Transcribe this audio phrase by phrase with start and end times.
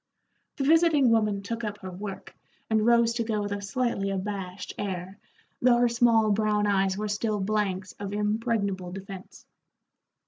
[0.57, 2.35] The visiting woman took up her work,
[2.71, 5.19] and rose to go with a slightly abashed air,
[5.61, 9.45] though her small brown eyes were still blanks of impregnable defence.